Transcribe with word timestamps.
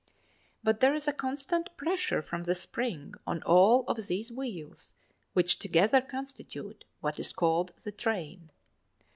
But 0.63 0.79
there 0.79 0.95
is 0.95 1.07
a 1.07 1.13
constant 1.13 1.77
pressure 1.77 2.23
from 2.23 2.41
the 2.45 2.55
spring 2.55 3.13
on 3.27 3.43
all 3.43 3.83
of 3.87 4.07
these 4.07 4.31
wheels, 4.31 4.95
which 5.33 5.59
together 5.59 6.01
constitute 6.01 6.85
what 7.01 7.19
is 7.19 7.31
called 7.31 7.71
the 7.83 7.91
train. 7.91 8.49